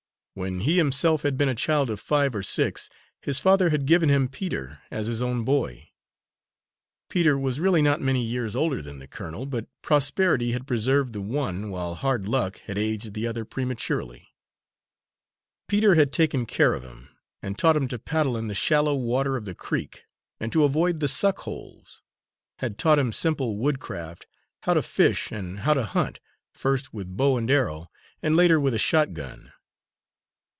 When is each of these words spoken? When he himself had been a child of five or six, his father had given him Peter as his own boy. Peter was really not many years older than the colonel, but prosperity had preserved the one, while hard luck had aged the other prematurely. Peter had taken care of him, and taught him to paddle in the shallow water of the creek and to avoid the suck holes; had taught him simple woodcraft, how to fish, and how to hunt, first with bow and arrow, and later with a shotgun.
When 0.33 0.61
he 0.61 0.77
himself 0.77 1.23
had 1.23 1.37
been 1.37 1.49
a 1.49 1.55
child 1.55 1.89
of 1.89 1.99
five 1.99 2.33
or 2.33 2.41
six, 2.41 2.89
his 3.21 3.41
father 3.41 3.69
had 3.69 3.85
given 3.85 4.07
him 4.07 4.29
Peter 4.29 4.79
as 4.89 5.07
his 5.07 5.21
own 5.21 5.43
boy. 5.43 5.89
Peter 7.09 7.37
was 7.37 7.59
really 7.59 7.81
not 7.81 7.99
many 7.99 8.23
years 8.23 8.55
older 8.55 8.81
than 8.81 8.99
the 8.99 9.09
colonel, 9.09 9.45
but 9.45 9.67
prosperity 9.81 10.53
had 10.53 10.65
preserved 10.65 11.11
the 11.11 11.19
one, 11.21 11.69
while 11.69 11.95
hard 11.95 12.29
luck 12.29 12.59
had 12.59 12.77
aged 12.77 13.13
the 13.13 13.27
other 13.27 13.43
prematurely. 13.43 14.29
Peter 15.67 15.95
had 15.95 16.13
taken 16.13 16.45
care 16.45 16.75
of 16.75 16.83
him, 16.83 17.09
and 17.41 17.57
taught 17.59 17.75
him 17.75 17.89
to 17.89 17.99
paddle 17.99 18.37
in 18.37 18.47
the 18.47 18.55
shallow 18.55 18.95
water 18.95 19.35
of 19.35 19.43
the 19.43 19.53
creek 19.53 20.05
and 20.39 20.53
to 20.53 20.63
avoid 20.63 21.01
the 21.01 21.09
suck 21.09 21.39
holes; 21.39 22.01
had 22.59 22.77
taught 22.77 22.97
him 22.99 23.11
simple 23.11 23.57
woodcraft, 23.57 24.27
how 24.63 24.73
to 24.73 24.81
fish, 24.81 25.29
and 25.29 25.59
how 25.59 25.73
to 25.73 25.83
hunt, 25.83 26.21
first 26.53 26.93
with 26.93 27.17
bow 27.17 27.35
and 27.35 27.51
arrow, 27.51 27.87
and 28.23 28.37
later 28.37 28.61
with 28.61 28.73
a 28.73 28.79
shotgun. 28.79 29.51